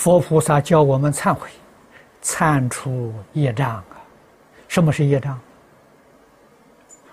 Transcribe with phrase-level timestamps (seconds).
[0.00, 1.50] 佛菩萨教我们忏悔，
[2.22, 4.00] 忏除业障啊！
[4.66, 5.38] 什么是业障？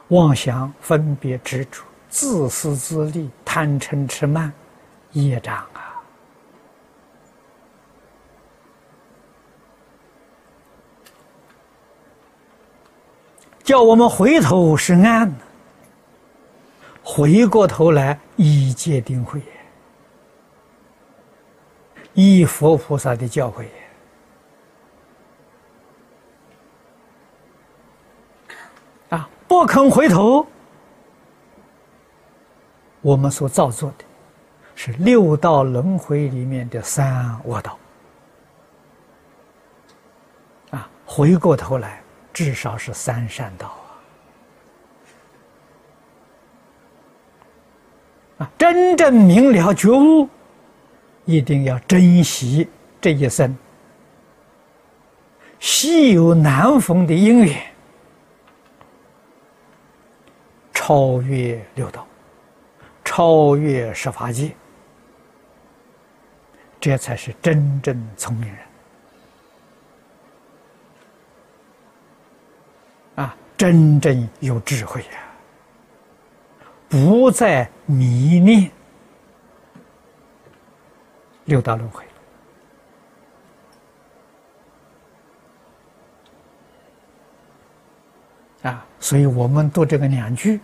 [0.07, 4.53] 妄想、分别、执着、自私自利、贪嗔痴慢，
[5.11, 5.99] 业障啊！
[13.65, 15.35] 叫我们回头是岸，
[17.03, 19.41] 回过头来一戒定慧。
[22.17, 23.67] 依佛菩萨的教诲，
[29.09, 30.43] 啊，不肯回头，
[33.01, 34.05] 我们所造作的，
[34.73, 37.77] 是六道轮回里面的三恶道，
[40.71, 42.01] 啊，回过头来，
[42.33, 43.67] 至少是三善道
[48.39, 50.27] 啊，啊，真正明了觉悟。
[51.27, 52.67] 一定要珍惜
[53.01, 53.55] 这一生
[55.59, 57.61] 稀有难逢的姻缘，
[60.73, 62.07] 超越六道，
[63.03, 64.55] 超越十法界，
[66.79, 68.57] 这才是真正聪明人
[73.15, 73.35] 啊！
[73.57, 75.19] 真正有智慧呀，
[76.87, 78.71] 不再迷恋。
[81.47, 82.05] 六道轮回
[88.63, 90.59] 啊，所以我们读这个两句，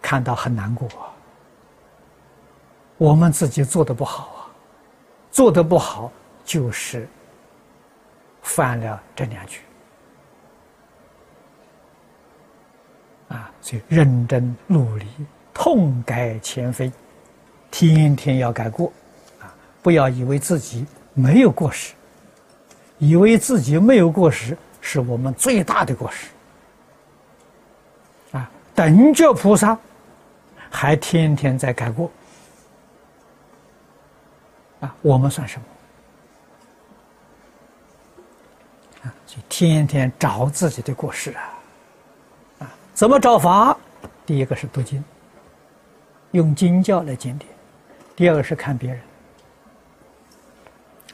[0.00, 0.88] 看到很难过。
[2.96, 4.46] 我们自己做的不好啊，
[5.32, 6.12] 做的不好
[6.44, 7.08] 就是
[8.40, 9.62] 犯了这两句
[13.30, 15.06] 啊，所以认真努力。
[15.54, 16.92] 痛改前非，
[17.70, 18.92] 天天要改过，
[19.40, 19.54] 啊！
[19.82, 21.94] 不要以为自己没有过失，
[22.98, 26.28] 以为自己没有过失是我们最大的过失。
[28.32, 28.50] 啊！
[28.74, 29.78] 等觉菩萨
[30.68, 32.10] 还天天在改过，
[34.80, 34.94] 啊！
[35.02, 35.66] 我们算什么？
[39.04, 39.14] 啊！
[39.24, 41.54] 就天天找自己的过失啊！
[42.58, 42.70] 啊！
[42.92, 43.76] 怎么找法？
[44.26, 45.02] 第一个是读经。
[46.34, 47.48] 用经教来检点，
[48.16, 49.00] 第二个是看别人，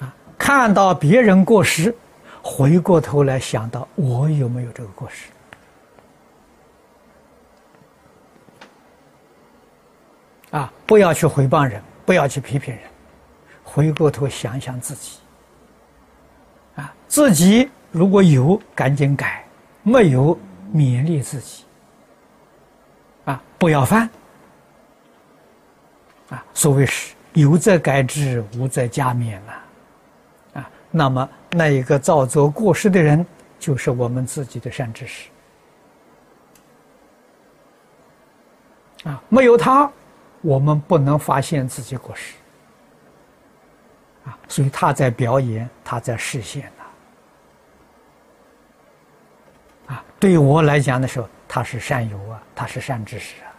[0.01, 1.95] 啊，看到别人过失，
[2.43, 5.27] 回过头来想到我有没有这个过失，
[10.57, 12.83] 啊，不要去诽谤人，不要去批评人，
[13.63, 15.19] 回过头想想自己，
[16.77, 19.45] 啊，自己如果有赶紧改，
[19.83, 20.35] 没有
[20.75, 21.65] 勉励自己，
[23.27, 24.09] 啊，不要犯。
[26.31, 30.61] 啊，所谓是有则改之，无则加勉呐。
[30.61, 33.27] 啊，那么那一个造作过失的人，
[33.59, 35.29] 就是我们自己的善知识。
[39.05, 39.91] 啊，没有他，
[40.41, 42.35] 我们不能发现自己过失。
[44.25, 46.71] 啊，所以他在表演，他在实现
[49.87, 49.95] 呐。
[49.95, 53.50] 啊，对我来讲的时候，他是善友啊，他是善知识啊。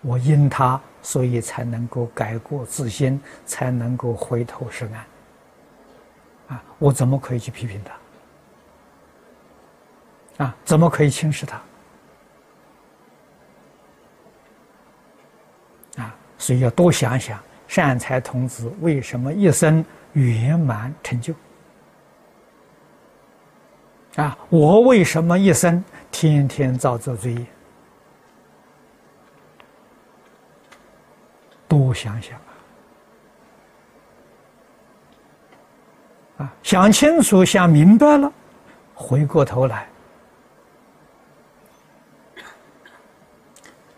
[0.00, 5.04] 我因他，所以才能够改过自新，才能够回头是岸。
[6.48, 7.80] 啊，我怎么可以去批评
[10.38, 10.44] 他？
[10.44, 11.60] 啊，怎么可以轻视他？
[16.02, 21.34] 啊，所以要多想想，善财童子为什么一生圆满成就？
[24.14, 27.46] 啊，我为什么一生天天造作罪业？
[31.68, 32.44] 多想想啊！
[36.38, 38.32] 啊，想清楚、想明白了，
[38.94, 39.86] 回过头来，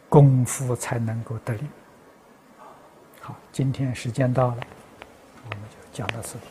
[0.08, 1.66] 功夫才能够得力。
[3.20, 4.56] 好，今天时间到了，
[5.44, 6.44] 我们就讲到此里。